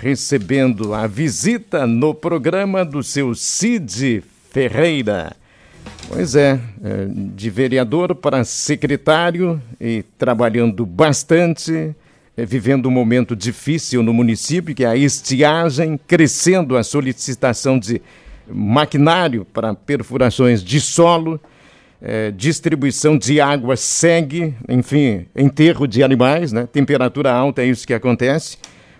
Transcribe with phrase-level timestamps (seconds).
[0.00, 5.36] recebendo a visita no programa do seu Cid Ferreira.
[6.08, 11.94] Pois é, é de vereador para secretário e trabalhando bastante,
[12.36, 18.00] é, vivendo um momento difícil no município, que é a estiagem, crescendo a solicitação de
[18.48, 21.40] maquinário para perfurações de solo
[22.00, 26.68] é, distribuição de água segue, enfim, enterro de animais, né?
[26.72, 28.56] Temperatura alta é isso que acontece.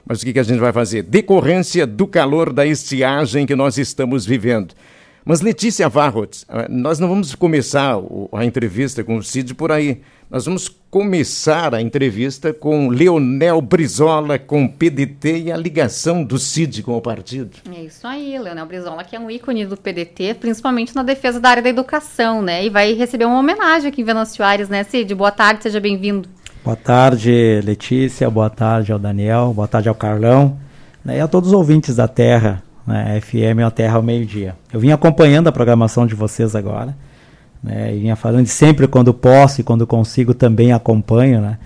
[0.09, 1.03] Mas o que, que a gente vai fazer?
[1.03, 4.75] Decorrência do calor da estiagem que nós estamos vivendo.
[5.23, 7.97] Mas Letícia Varrots, ah, nós não vamos começar
[8.33, 10.01] a entrevista com o Cid por aí.
[10.31, 16.39] Nós vamos começar a entrevista com Leonel Brizola, com o PDT e a ligação do
[16.39, 17.59] Cid com o partido.
[17.71, 21.51] É isso aí, Leonel Brizola, que é um ícone do PDT, principalmente na defesa da
[21.51, 22.65] área da educação, né?
[22.65, 25.15] E vai receber uma homenagem aqui em Venâncio Aires, né, Cid?
[25.15, 26.27] Boa tarde, seja bem-vindo.
[26.65, 30.59] Boa tarde, Letícia, boa tarde ao Daniel, boa tarde ao Carlão
[31.05, 34.55] né, e a todos os ouvintes da Terra, né, FM a Terra ao meio-dia.
[34.73, 36.95] Eu vim acompanhando a programação de vocês agora
[37.63, 37.95] né?
[37.95, 41.59] E vinha falando sempre quando posso e quando consigo também acompanho, né?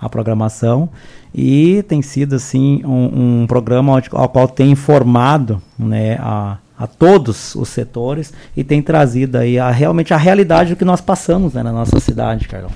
[0.00, 0.88] A programação
[1.34, 6.16] e tem sido assim um, um programa ao, ao, qual tem informado, né?
[6.20, 10.84] A, a todos os setores e tem trazido aí a, realmente a realidade do que
[10.84, 12.70] nós passamos né, na nossa cidade, Carlão.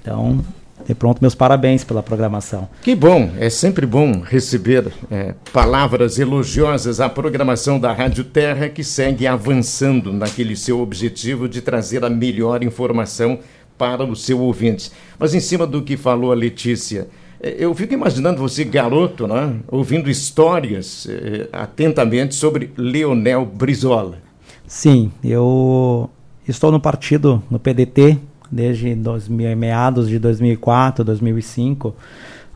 [0.00, 0.40] Então,
[0.88, 2.68] e pronto, meus parabéns pela programação.
[2.82, 8.84] Que bom, é sempre bom receber é, palavras elogiosas à programação da Rádio Terra, que
[8.84, 13.38] segue avançando naquele seu objetivo de trazer a melhor informação
[13.78, 14.90] para o seu ouvinte.
[15.18, 17.08] Mas em cima do que falou a Letícia,
[17.40, 24.18] é, eu fico imaginando você, garoto, né, ouvindo histórias é, atentamente sobre Leonel Brizola.
[24.66, 26.08] Sim, eu
[26.48, 28.18] estou no partido, no PDT,
[28.54, 31.92] desde 2000, meados de 2004, 2005,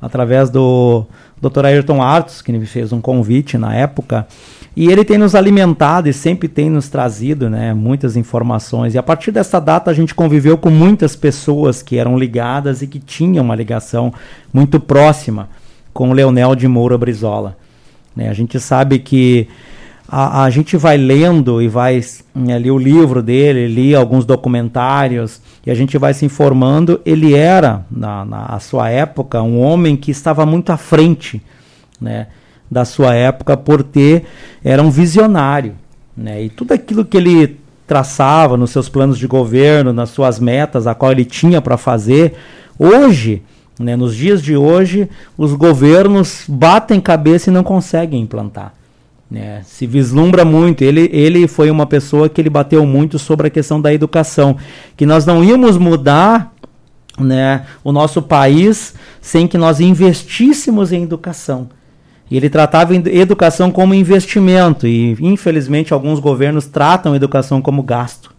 [0.01, 1.05] através do
[1.43, 1.67] Dr.
[1.67, 4.27] Ayrton Artos, que me fez um convite na época,
[4.77, 8.95] e ele tem nos alimentado e sempre tem nos trazido né, muitas informações.
[8.95, 12.87] E a partir dessa data a gente conviveu com muitas pessoas que eram ligadas e
[12.87, 14.15] que tinham uma ligação
[14.53, 15.49] muito próxima
[15.93, 17.57] com o Leonel de Moura Brizola.
[18.15, 19.49] Né, a gente sabe que
[20.11, 22.03] a, a gente vai lendo e vai
[22.35, 27.01] hum, ali o livro dele, li alguns documentários e a gente vai se informando.
[27.05, 31.43] Ele era, na, na sua época, um homem que estava muito à frente
[32.01, 32.29] né,
[32.71, 34.25] da sua época por ter,
[34.65, 35.75] era um visionário.
[36.17, 40.87] Né, e tudo aquilo que ele traçava nos seus planos de governo, nas suas metas,
[40.87, 42.35] a qual ele tinha para fazer,
[42.79, 43.43] hoje,
[43.79, 48.78] né, nos dias de hoje, os governos batem cabeça e não conseguem implantar.
[49.31, 49.63] Né?
[49.65, 50.83] Se vislumbra muito.
[50.83, 54.57] Ele, ele foi uma pessoa que ele bateu muito sobre a questão da educação,
[54.97, 56.53] que nós não íamos mudar
[57.19, 61.69] né, o nosso país sem que nós investíssemos em educação.
[62.31, 68.35] E ele tratava educação como investimento e infelizmente alguns governos tratam educação como gasto.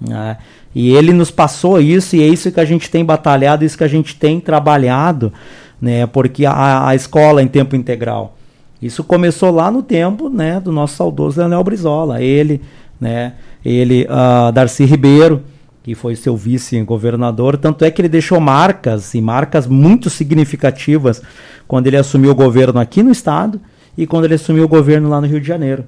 [0.00, 0.38] Né?
[0.74, 3.84] E ele nos passou isso e é isso que a gente tem batalhado, isso que
[3.84, 5.32] a gente tem trabalhado,
[5.80, 6.06] né?
[6.06, 8.36] Porque a, a escola em tempo integral,
[8.82, 12.22] isso começou lá no tempo, né, do nosso saudoso Leonel Brizola.
[12.22, 12.62] Ele,
[13.00, 15.42] né, ele, uh, Darcy Ribeiro,
[15.82, 21.22] que foi seu vice-governador, tanto é que ele deixou marcas e marcas muito significativas
[21.68, 23.60] quando ele assumiu o governo aqui no estado
[23.96, 25.84] e quando ele assumiu o governo lá no Rio de Janeiro.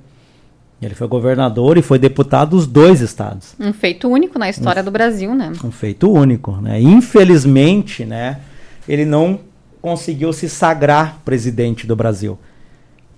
[0.81, 3.55] Ele foi governador e foi deputado dos dois estados.
[3.59, 5.53] Um feito único na história um, do Brasil, né?
[5.63, 6.81] Um feito único, né?
[6.81, 8.41] Infelizmente, né,
[8.89, 9.39] ele não
[9.81, 12.39] conseguiu se sagrar presidente do Brasil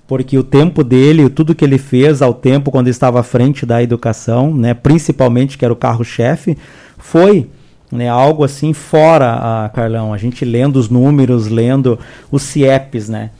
[0.06, 3.82] porque o tempo dele, tudo que ele fez ao tempo quando estava à frente da
[3.82, 6.56] educação, né, principalmente que era o carro-chefe,
[6.98, 7.48] foi
[7.90, 10.12] né, algo assim fora, a Carlão.
[10.12, 11.98] A gente lendo os números, lendo
[12.30, 13.30] os CIEPs, né?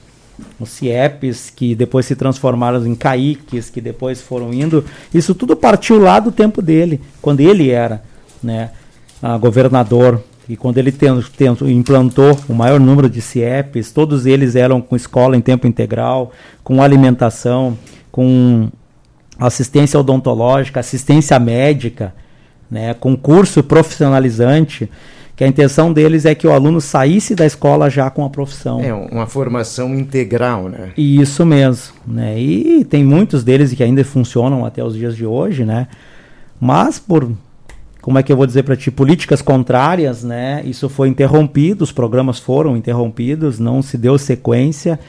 [0.58, 4.84] Os CIEPs que depois se transformaram em CAICs, que depois foram indo.
[5.12, 8.02] Isso tudo partiu lá do tempo dele, quando ele era
[8.42, 8.70] né,
[9.40, 11.08] governador e quando ele tem,
[11.62, 16.32] implantou o maior número de CIEPs, todos eles eram com escola em tempo integral,
[16.62, 17.78] com alimentação,
[18.12, 18.68] com
[19.38, 22.14] assistência odontológica, assistência médica,
[22.70, 24.90] né, com curso profissionalizante,
[25.36, 28.80] que a intenção deles é que o aluno saísse da escola já com a profissão.
[28.80, 30.92] É uma formação integral, né?
[30.96, 32.38] Isso mesmo, né?
[32.38, 35.88] E tem muitos deles que ainda funcionam até os dias de hoje, né?
[36.60, 37.32] Mas por
[38.04, 40.62] como é que eu vou dizer para ti, políticas contrárias, né?
[40.66, 45.00] Isso foi interrompido, os programas foram interrompidos, não se deu sequência.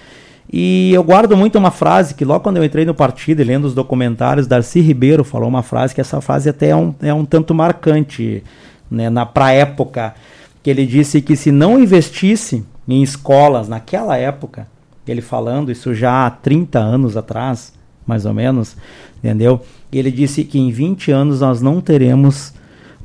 [0.52, 3.66] E eu guardo muito uma frase que logo quando eu entrei no partido e lendo
[3.66, 7.26] os documentários, Darcy Ribeiro falou uma frase que essa frase até é um, é um
[7.26, 8.42] tanto marcante,
[8.90, 10.16] né, na pra época,
[10.64, 14.68] que ele disse que se não investisse em escolas naquela época,
[15.06, 17.74] ele falando isso já há 30 anos atrás,
[18.08, 18.78] mais ou menos,
[19.18, 19.60] entendeu?
[19.92, 22.54] Ele disse que em 20 anos nós não teremos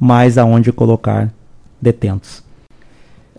[0.01, 1.31] mais aonde colocar
[1.81, 2.43] detentos.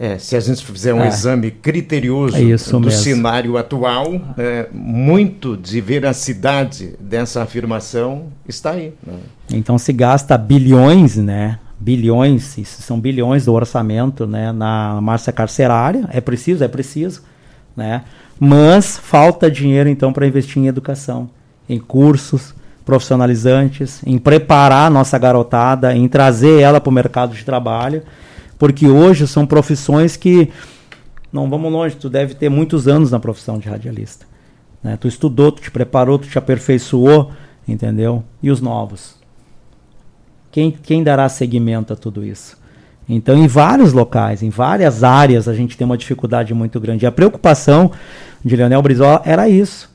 [0.04, 1.08] É, se a gente fizer um é.
[1.08, 2.92] exame criterioso é do mesmo.
[2.92, 8.94] cenário atual, é, muito de veracidade dessa afirmação está aí.
[9.06, 9.20] Né?
[9.52, 11.60] Então se gasta bilhões, né?
[11.80, 14.52] Bilhões, isso são bilhões do orçamento, né?
[14.52, 17.22] Na massa carcerária, é preciso, é preciso,
[17.76, 18.04] né?
[18.40, 21.30] Mas falta dinheiro então para investir em educação,
[21.70, 22.56] em cursos
[22.86, 28.04] profissionalizantes, em preparar a nossa garotada, em trazer ela para o mercado de trabalho
[28.62, 30.52] porque hoje são profissões que
[31.34, 34.28] não vamos longe, tu deve ter muitos anos na profissão de radialista.
[34.84, 34.96] Né?
[34.98, 37.32] Tu estudou, tu te preparou, tu te aperfeiçoou,
[37.68, 38.24] entendeu?
[38.40, 39.16] E os novos?
[40.52, 42.56] Quem, quem dará seguimento a tudo isso?
[43.10, 47.04] Então, em vários locais, em várias áreas, a gente tem uma dificuldade muito grande.
[47.04, 47.92] E a preocupação
[48.46, 49.91] de Leonel Brizola era isso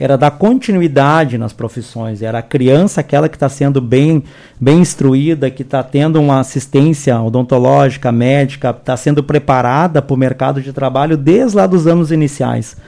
[0.00, 4.24] era dar continuidade nas profissões, era a criança aquela que está sendo bem,
[4.58, 10.62] bem instruída, que está tendo uma assistência odontológica, médica, está sendo preparada para o mercado
[10.62, 12.78] de trabalho desde lá dos anos iniciais.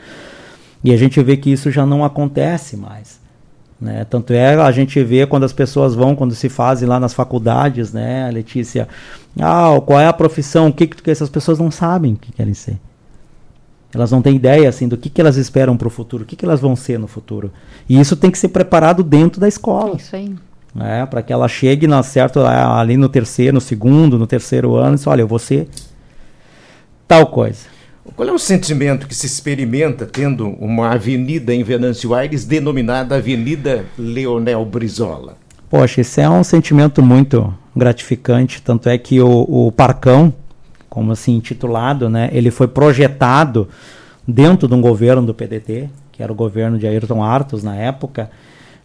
[0.82, 3.20] E a gente vê que isso já não acontece mais.
[3.78, 4.06] Né?
[4.08, 7.92] Tanto é a gente vê quando as pessoas vão, quando se fazem lá nas faculdades,
[7.92, 8.88] né, Letícia?
[9.38, 10.68] Ah, qual é a profissão?
[10.68, 12.78] O que, que essas pessoas não sabem o que querem ser.
[13.94, 16.34] Elas não têm ideia assim do que, que elas esperam para o futuro, o que,
[16.34, 17.52] que elas vão ser no futuro.
[17.88, 19.96] E isso tem que ser preparado dentro da escola.
[19.96, 20.34] Isso aí.
[20.80, 24.94] É, para que ela chegue na certo ali no terceiro, no segundo, no terceiro ano,
[24.94, 25.68] e diz, olha, eu vou ser
[27.06, 27.72] tal coisa.
[28.16, 33.84] Qual é o sentimento que se experimenta tendo uma avenida em Venâncio Aires denominada Avenida
[33.98, 35.36] Leonel Brizola?
[35.70, 40.32] Poxa, isso é um sentimento muito gratificante, tanto é que o, o Parcão,
[40.92, 42.28] como assim intitulado, né?
[42.34, 43.66] Ele foi projetado
[44.28, 48.30] dentro de um governo do PDT, que era o governo de Ayrton Artos na época,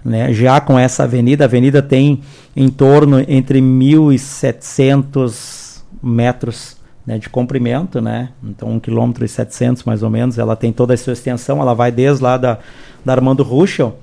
[0.06, 0.31] né?
[0.31, 2.21] Já com essa avenida, a avenida tem
[2.56, 8.30] em torno entre 1.700 metros né, de comprimento, né?
[8.42, 10.38] Então, 1 km 700 mais ou menos.
[10.38, 12.57] Ela tem toda a sua extensão, ela vai desde lá da,
[13.04, 14.00] da Armando Ruschel,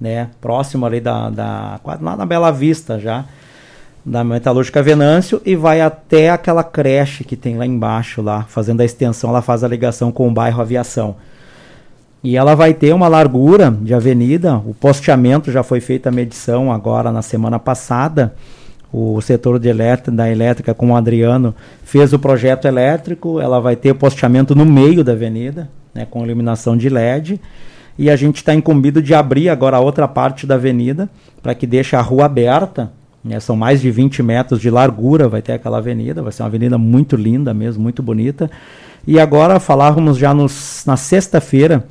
[0.00, 0.30] né?
[0.40, 1.78] Próximo ali da, da.
[2.00, 3.26] lá na Bela Vista já
[4.04, 8.84] da Metalúrgica Venâncio e vai até aquela creche que tem lá embaixo, lá, fazendo a
[8.84, 11.16] extensão, ela faz a ligação com o bairro Aviação.
[12.22, 16.72] E ela vai ter uma largura de avenida, o posteamento já foi feita a medição
[16.72, 18.34] agora na semana passada.
[18.92, 23.74] O setor de elétrica, da elétrica com o Adriano fez o projeto elétrico, ela vai
[23.74, 27.40] ter o posteamento no meio da avenida, né, com iluminação de LED.
[27.98, 31.08] E a gente está incumbido de abrir agora a outra parte da avenida
[31.42, 32.92] para que deixe a rua aberta
[33.24, 36.48] né, são mais de 20 metros de largura, vai ter aquela avenida, vai ser uma
[36.48, 38.50] avenida muito linda mesmo, muito bonita.
[39.06, 41.86] E agora falávamos já nos, na sexta-feira,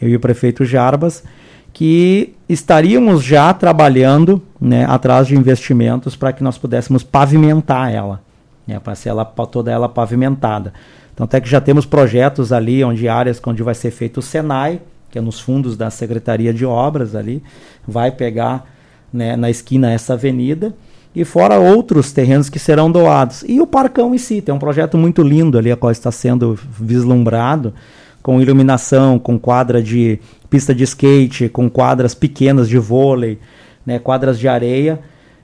[0.00, 1.24] eu e o prefeito Jarbas,
[1.72, 8.20] que estaríamos já trabalhando né, atrás de investimentos para que nós pudéssemos pavimentar ela,
[8.66, 10.72] né, para ser ela, toda ela pavimentada.
[11.14, 14.80] Então até que já temos projetos ali, onde áreas onde vai ser feito o Senai,
[15.10, 17.42] que é nos fundos da Secretaria de Obras ali,
[17.86, 18.66] vai pegar
[19.12, 20.74] né, na esquina essa avenida,
[21.14, 23.44] e fora outros terrenos que serão doados.
[23.46, 26.58] E o Parcão em si, tem um projeto muito lindo ali, a qual está sendo
[26.78, 27.74] vislumbrado,
[28.22, 30.18] com iluminação, com quadra de
[30.50, 33.38] pista de skate, com quadras pequenas de vôlei,
[33.84, 35.00] né, quadras de areia,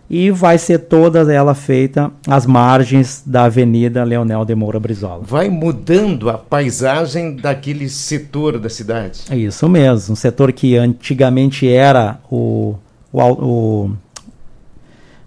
[0.08, 5.22] e vai ser toda ela feita às margens da Avenida Leonel de Moura Brizola.
[5.24, 9.20] Vai mudando a paisagem daquele setor da cidade.
[9.30, 12.74] É isso mesmo, um setor que antigamente era o
[13.14, 13.90] o, o,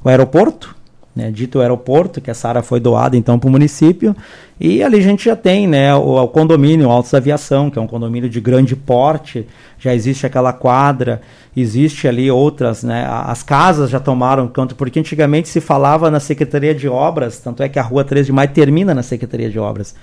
[0.04, 0.76] o aeroporto,
[1.16, 4.16] né, dito aeroporto, que essa área foi doada então para o município,
[4.60, 7.88] e ali a gente já tem né, o, o condomínio Altos Aviação, que é um
[7.88, 9.48] condomínio de grande porte,
[9.80, 11.22] já existe aquela quadra,
[11.56, 16.76] existe ali outras, né, as casas já tomaram canto, porque antigamente se falava na Secretaria
[16.76, 19.96] de Obras, tanto é que a rua 13 de Maio termina na Secretaria de Obras,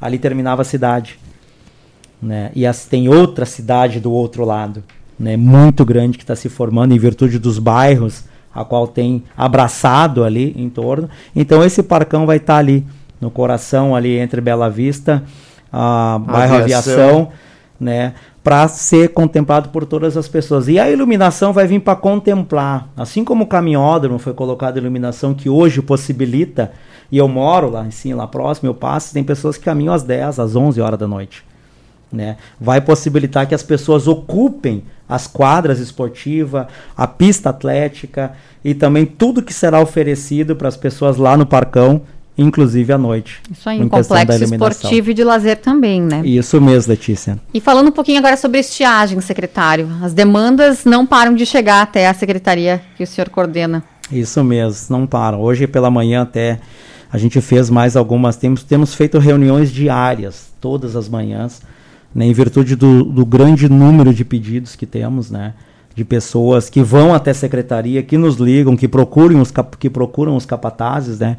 [0.00, 1.18] ali terminava a cidade.
[2.20, 4.84] Né, e as, tem outra cidade do outro lado
[5.18, 10.24] né, muito grande que está se formando em virtude dos bairros a qual tem abraçado
[10.24, 11.08] ali em torno.
[11.34, 12.86] Então esse parcão vai estar tá ali
[13.20, 15.22] no coração ali entre Bela Vista,
[15.72, 17.28] a bairro Aviação, Aviação
[17.80, 18.14] né,
[18.44, 20.68] para ser contemplado por todas as pessoas.
[20.68, 25.48] E a iluminação vai vir para contemplar, assim como o caminhódromo foi colocado iluminação que
[25.48, 26.72] hoje possibilita
[27.10, 30.02] e eu moro lá em cima, lá próximo, eu passo, tem pessoas que caminham às
[30.02, 31.44] 10, às 11 horas da noite.
[32.12, 32.36] Né?
[32.60, 36.66] Vai possibilitar que as pessoas ocupem as quadras esportivas,
[36.96, 42.02] a pista atlética e também tudo que será oferecido para as pessoas lá no Parcão
[42.36, 43.40] inclusive à noite.
[43.50, 46.22] Isso aí, um complexo esportivo e de lazer também, né?
[46.24, 47.38] Isso mesmo, Letícia.
[47.52, 52.08] E falando um pouquinho agora sobre estiagem, secretário, as demandas não param de chegar até
[52.08, 53.84] a secretaria que o senhor coordena.
[54.10, 55.40] Isso mesmo, não param.
[55.40, 56.58] Hoje pela manhã até
[57.12, 61.60] a gente fez mais algumas, temos, temos feito reuniões diárias, todas as manhãs,
[62.14, 65.54] né, em virtude do, do grande número de pedidos que temos, né?
[65.94, 70.36] de pessoas que vão até a secretaria, que nos ligam, que procuram os, que procuram
[70.36, 71.36] os capatazes, né,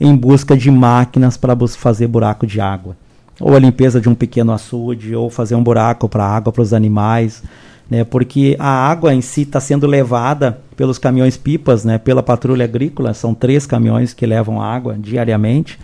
[0.00, 2.96] em busca de máquinas para fazer buraco de água.
[3.40, 6.72] Ou a limpeza de um pequeno açude, ou fazer um buraco para água para os
[6.72, 7.42] animais,
[7.88, 12.64] né, porque a água em si está sendo levada pelos caminhões pipas, né, pela patrulha
[12.64, 15.78] agrícola, são três caminhões que levam água diariamente,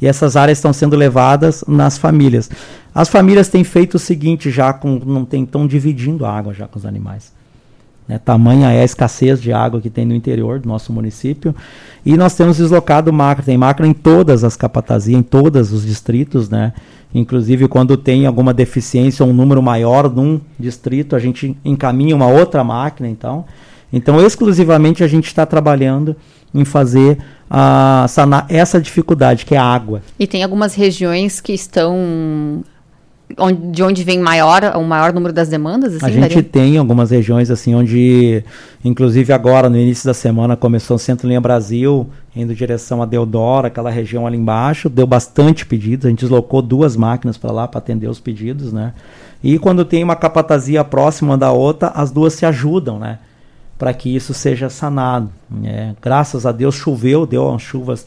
[0.00, 2.50] e essas áreas estão sendo levadas nas famílias.
[2.94, 6.66] As famílias têm feito o seguinte já com não tem estão dividindo a água já
[6.66, 7.34] com os animais.
[8.08, 11.54] Né, tamanha é a escassez de água que tem no interior do nosso município.
[12.04, 16.48] E nós temos deslocado máquina, tem máquina em todas as capatazias, em todos os distritos,
[16.48, 16.72] né?
[17.12, 22.26] Inclusive, quando tem alguma deficiência ou um número maior num distrito, a gente encaminha uma
[22.28, 23.44] outra máquina, então.
[23.96, 26.14] Então, exclusivamente, a gente está trabalhando
[26.54, 27.18] em fazer
[27.50, 30.02] uh, sanar essa dificuldade, que é a água.
[30.18, 32.64] E tem algumas regiões que estão
[33.38, 35.96] onde, de onde vem maior, o maior número das demandas?
[35.96, 36.42] Assim, a gente daria?
[36.42, 38.44] tem algumas regiões assim onde,
[38.84, 43.06] inclusive agora no início da semana começou o Centro Linha Brasil indo em direção a
[43.06, 47.66] Deodoro, aquela região ali embaixo, deu bastante pedidos, a gente deslocou duas máquinas para lá
[47.66, 48.92] para atender os pedidos, né?
[49.42, 53.18] E quando tem uma capatazia próxima da outra, as duas se ajudam, né?
[53.78, 55.30] Para que isso seja sanado.
[55.50, 55.94] Né?
[56.00, 58.06] Graças a Deus choveu, deu umas chuvas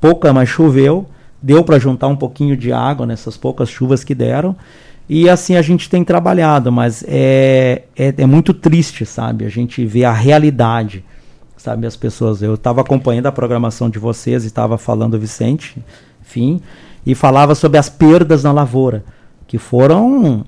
[0.00, 1.08] pouca, mas choveu
[1.42, 4.56] deu para juntar um pouquinho de água nessas poucas chuvas que deram.
[5.08, 9.44] E assim a gente tem trabalhado, mas é, é, é muito triste, sabe?
[9.44, 11.04] A gente vê a realidade,
[11.56, 11.86] sabe?
[11.86, 12.42] As pessoas.
[12.42, 15.76] Eu estava acompanhando a programação de vocês e estava falando Vicente,
[16.20, 16.60] enfim,
[17.04, 19.04] e falava sobre as perdas na lavoura,
[19.46, 20.44] que foram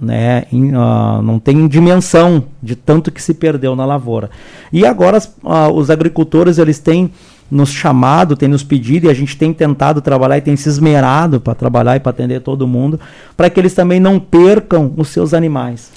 [0.00, 4.30] né, in, uh, não tem dimensão de tanto que se perdeu na lavoura.
[4.72, 7.10] E agora uh, os agricultores eles têm
[7.50, 11.40] nos chamado, tem nos pedido e a gente tem tentado trabalhar e tem se esmerado
[11.40, 13.00] para trabalhar e para atender todo mundo,
[13.36, 15.90] para que eles também não percam os seus animais.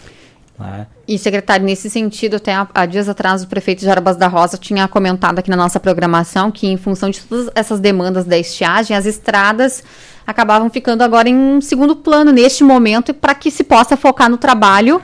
[0.58, 0.88] Né?
[1.08, 4.58] E, secretário, nesse sentido, até há, há, dias atrás o prefeito de Jarbas da Rosa
[4.58, 8.96] tinha comentado aqui na nossa programação que, em função de todas essas demandas da estiagem,
[8.96, 9.84] as estradas
[10.26, 15.02] acabavam ficando agora em segundo plano neste momento para que se possa focar no trabalho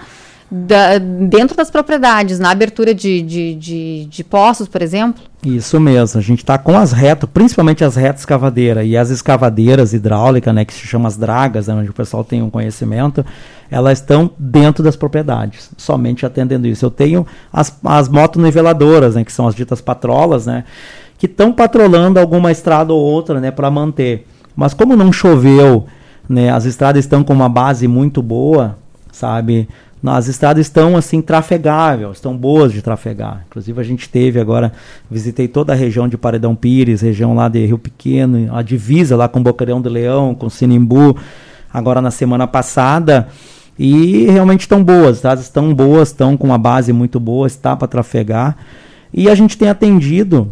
[0.49, 5.21] da, dentro das propriedades, na abertura de, de, de, de poços, por exemplo?
[5.43, 9.93] Isso mesmo, a gente está com as retas, principalmente as retas escavadeiras e as escavadeiras
[9.93, 13.25] hidráulicas, né, que se chama as dragas, né, onde o pessoal tem um conhecimento,
[13.69, 16.85] elas estão dentro das propriedades, somente atendendo isso.
[16.85, 20.63] Eu tenho as, as motoniveladoras, né, que são as ditas patrolas, né,
[21.17, 24.25] que estão patrolando alguma estrada ou outra, né, para manter.
[24.57, 25.85] Mas como não choveu,
[26.27, 28.75] né, as estradas estão com uma base muito boa,
[29.11, 29.69] sabe?
[30.05, 33.43] as estradas estão assim trafegáveis, estão boas de trafegar.
[33.47, 34.71] Inclusive a gente teve agora,
[35.11, 39.27] visitei toda a região de Paredão Pires, região lá de Rio Pequeno, a divisa lá
[39.27, 41.17] com Bocarão do Leão, com Sinimbu,
[41.73, 43.27] agora na semana passada.
[43.77, 47.75] E realmente estão boas, as estradas estão boas, estão com uma base muito boa, está
[47.75, 48.57] para trafegar.
[49.13, 50.51] E a gente tem atendido,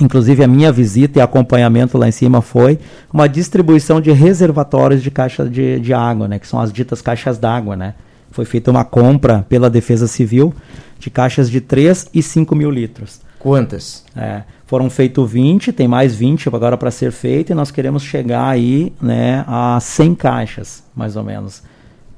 [0.00, 2.78] inclusive a minha visita e acompanhamento lá em cima foi
[3.12, 7.38] uma distribuição de reservatórios de caixa de, de água, né, que são as ditas caixas
[7.38, 7.94] d'água, né?
[8.36, 10.54] foi feita uma compra pela Defesa Civil
[10.98, 13.20] de caixas de 3 e 5 mil litros.
[13.38, 14.04] Quantas?
[14.14, 18.46] É, foram feitos 20, tem mais 20 agora para ser feito, e nós queremos chegar
[18.46, 21.62] aí né, a 100 caixas, mais ou menos.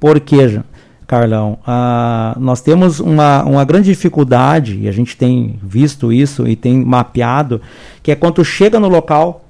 [0.00, 0.61] Por quê,
[1.09, 1.59] Carlão?
[1.67, 6.85] Ah, nós temos uma, uma grande dificuldade, e a gente tem visto isso e tem
[6.85, 7.62] mapeado,
[8.03, 9.43] que é quando chega no local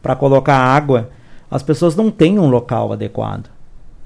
[0.00, 1.10] para colocar água,
[1.50, 3.50] as pessoas não têm um local adequado.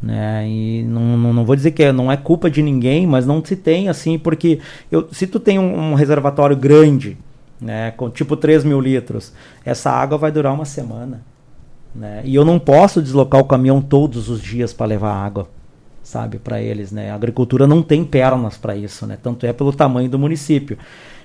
[0.02, 0.48] Né?
[0.48, 3.44] E não, não, não, vou dizer que é, não é culpa de ninguém, mas não
[3.44, 4.58] se tem assim, porque
[4.90, 7.18] eu, se tu tem um, um reservatório grande,
[7.60, 9.30] né, com tipo 3 mil litros,
[9.62, 11.22] essa água vai durar uma semana.
[11.94, 12.22] Né?
[12.24, 15.48] E eu não posso deslocar o caminhão todos os dias para levar água,
[16.04, 16.92] sabe, para eles.
[16.92, 17.10] Né?
[17.10, 19.18] A agricultura não tem pernas para isso, né?
[19.20, 20.78] tanto é pelo tamanho do município.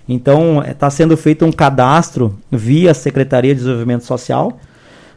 [0.07, 4.57] Então, está é, sendo feito um cadastro via Secretaria de Desenvolvimento Social,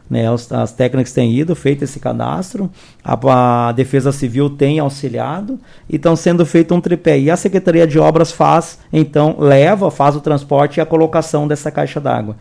[0.07, 2.69] né, as, as técnicas têm ido, feito esse cadastro,
[3.03, 7.17] a, a Defesa Civil tem auxiliado e estão sendo feito um tripé.
[7.17, 11.71] E a Secretaria de Obras faz, então, leva, faz o transporte e a colocação dessa
[11.71, 12.35] caixa d'água.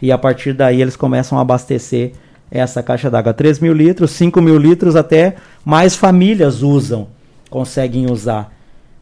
[0.00, 2.12] E a partir daí eles começam a abastecer
[2.50, 3.32] essa caixa d'água.
[3.32, 7.08] 3 mil litros, 5 mil litros, até mais famílias usam,
[7.50, 8.52] conseguem usar.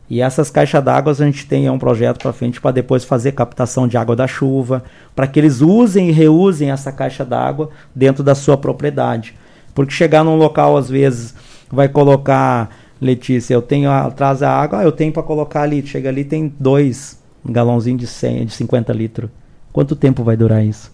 [0.09, 3.89] E essas caixas d'água a gente tem um projeto para frente para depois fazer captação
[3.89, 4.85] de água da chuva,
[5.17, 9.35] para que eles usem e reusem essa caixa d'água dentro da sua propriedade.
[9.75, 11.35] Porque chegar num local às vezes
[11.71, 16.09] vai colocar, Letícia, eu tenho atrás a água, ah, eu tenho para colocar ali, chega
[16.09, 19.31] ali tem dois galãozinhos de 100, de 50 litros.
[19.73, 20.91] Quanto tempo vai durar isso?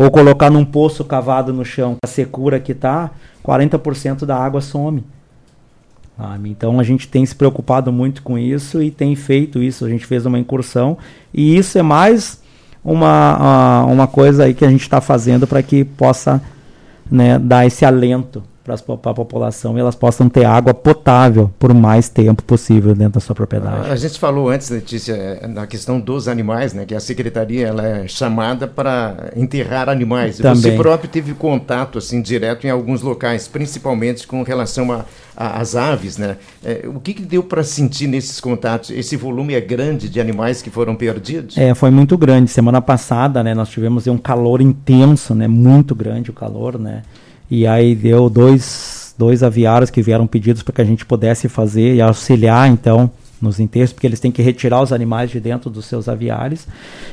[0.00, 3.10] Ou colocar num poço cavado no chão, a secura que tá,
[3.44, 5.04] 40% da água some.
[6.46, 9.84] Então a gente tem se preocupado muito com isso e tem feito isso.
[9.84, 10.96] A gente fez uma incursão
[11.34, 12.40] e isso é mais
[12.82, 16.40] uma, uma coisa aí que a gente está fazendo para que possa
[17.10, 22.08] né, dar esse alento para a população e elas possam ter água potável por mais
[22.08, 23.90] tempo possível dentro da sua propriedade.
[23.90, 28.08] A gente falou antes, Letícia, na questão dos animais, né, que a secretaria ela é
[28.08, 30.38] chamada para enterrar animais.
[30.38, 30.54] Também.
[30.56, 35.04] Você próprio teve contato assim direto em alguns locais, principalmente com relação
[35.36, 36.36] às aves, né?
[36.62, 38.90] É, o que, que deu para sentir nesses contatos?
[38.90, 41.56] Esse volume é grande de animais que foram perdidos?
[41.56, 42.50] É, foi muito grande.
[42.50, 47.02] Semana passada, né, nós tivemos um calor intenso, né, muito grande o calor, né?
[47.50, 51.96] E aí deu dois, dois aviários que vieram pedidos para que a gente pudesse fazer
[51.96, 53.10] e auxiliar, então,
[53.42, 56.66] nos enterros, porque eles têm que retirar os animais de dentro dos seus aviários.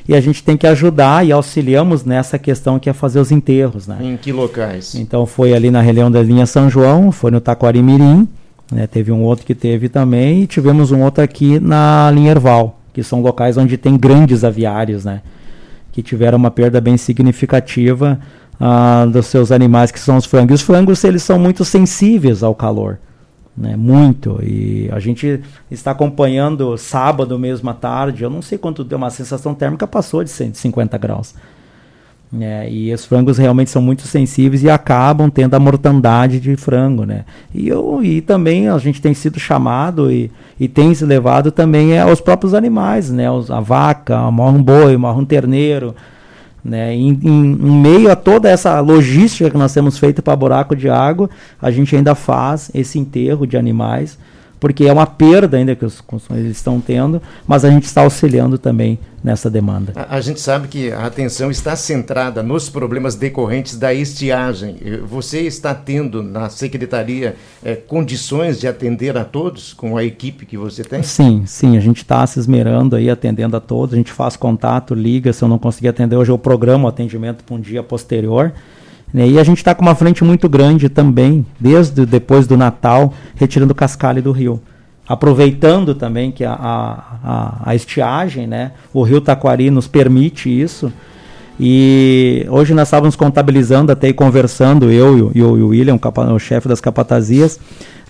[0.07, 3.87] E a gente tem que ajudar e auxiliamos nessa questão que é fazer os enterros.
[3.87, 3.97] Né?
[4.01, 4.93] Em que locais?
[4.93, 8.27] Então foi ali na região da linha São João, foi no Taquarimirim,
[8.71, 8.85] né?
[8.85, 13.01] teve um outro que teve também, e tivemos um outro aqui na linha Erval, que
[13.01, 15.21] são locais onde tem grandes aviários, né?
[15.91, 18.19] que tiveram uma perda bem significativa
[18.59, 20.61] ah, dos seus animais, que são os frangos.
[20.61, 22.99] Os frangos eles são muito sensíveis ao calor,
[23.55, 23.75] né?
[23.75, 24.39] muito.
[24.43, 29.09] E a gente está acompanhando sábado mesmo à tarde, eu não sei quanto deu, uma
[29.09, 31.35] sensação térmica passou de 150 graus.
[32.41, 37.05] É, e os frangos realmente são muito sensíveis e acabam tendo a mortandade de frango,
[37.05, 37.23] né?
[37.55, 41.93] E, eu, e também a gente tem sido chamado e, e tem se levado também
[41.93, 43.27] é, aos próprios animais, né?
[43.29, 45.95] A vaca, morre um boi, morre um terneiro,
[46.67, 46.93] né?
[46.93, 50.89] Em, em, em, meio a toda essa logística que nós temos feito para buraco de
[50.89, 51.29] água,
[51.61, 54.17] a gente ainda faz esse enterro de animais
[54.59, 58.57] porque é uma perda ainda que os consumidores estão tendo, mas a gente está auxiliando
[58.57, 59.93] também nessa demanda.
[59.95, 64.77] A, a, gente sabe que a atenção está centrada nos problemas decorrentes da estiagem.
[65.05, 70.57] Você está tendo na secretaria é, condições de atender a todos com a equipe que
[70.57, 71.03] você tem?
[71.03, 74.93] Sim, sim, a gente está se esmerando aí atendendo a todos, a gente faz contato,
[74.93, 78.53] liga, se eu não conseguir atender hoje eu programo o atendimento para um dia posterior.
[79.17, 79.27] Né?
[79.27, 83.73] E a gente está com uma frente muito grande também, desde depois do Natal, retirando
[83.73, 84.61] cascalho do rio.
[85.07, 88.73] Aproveitando também que a, a, a, estiagem, né?
[88.93, 90.93] o rio Taquari nos permite isso.
[91.59, 96.35] E hoje nós estávamos contabilizando até e conversando, eu e o, e o William, o,
[96.35, 97.59] o chefe das capatazias,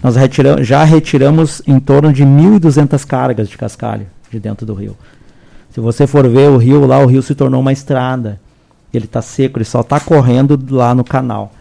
[0.03, 0.15] nós
[0.59, 4.97] já retiramos em torno de 1.200 cargas de cascalho de dentro do rio.
[5.69, 8.41] Se você for ver o rio lá, o rio se tornou uma estrada
[8.97, 11.51] ele está seco, ele só está correndo lá no canal.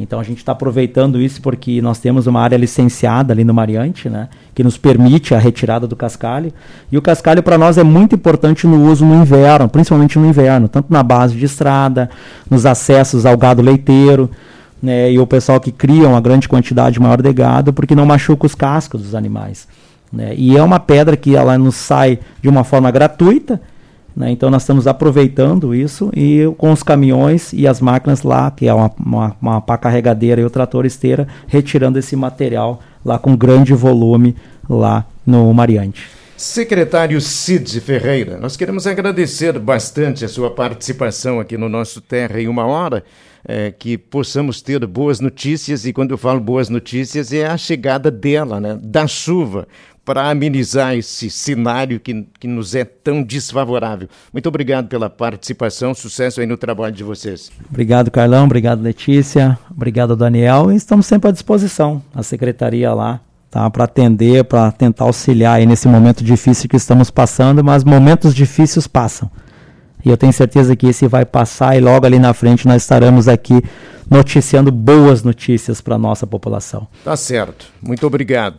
[0.00, 4.08] Então a gente está aproveitando isso porque nós temos uma área licenciada ali no Mariante,
[4.08, 6.52] né, que nos permite a retirada do cascalho.
[6.90, 10.68] E o cascalho para nós é muito importante no uso no inverno, principalmente no inverno,
[10.68, 12.08] tanto na base de estrada,
[12.48, 14.30] nos acessos ao gado leiteiro,
[14.80, 18.46] né, e o pessoal que cria uma grande quantidade maior de gado porque não machuca
[18.46, 19.66] os cascos dos animais.
[20.12, 20.32] Né.
[20.36, 23.60] E é uma pedra que ela nos sai de uma forma gratuita
[24.18, 24.32] né?
[24.32, 28.74] Então nós estamos aproveitando isso e com os caminhões e as máquinas lá, que é
[28.74, 33.72] uma, uma, uma pá carregadeira e o trator esteira, retirando esse material lá com grande
[33.74, 34.34] volume
[34.68, 36.10] lá no Mariante.
[36.36, 42.48] Secretário Cid Ferreira, nós queremos agradecer bastante a sua participação aqui no nosso Terra em
[42.48, 43.04] Uma Hora,
[43.46, 48.10] é, que possamos ter boas notícias, e quando eu falo boas notícias é a chegada
[48.10, 49.66] dela, né, da chuva
[50.08, 54.08] para amenizar esse cenário que, que nos é tão desfavorável.
[54.32, 57.52] Muito obrigado pela participação, sucesso aí no trabalho de vocês.
[57.68, 63.68] Obrigado, Carlão, obrigado, Letícia, obrigado, Daniel, e estamos sempre à disposição, a secretaria lá, tá,
[63.68, 68.86] para atender, para tentar auxiliar aí nesse momento difícil que estamos passando, mas momentos difíceis
[68.86, 69.30] passam.
[70.02, 73.28] E eu tenho certeza que esse vai passar e logo ali na frente nós estaremos
[73.28, 73.62] aqui
[74.10, 76.88] noticiando boas notícias para a nossa população.
[77.04, 77.66] Tá certo.
[77.82, 78.56] Muito obrigado.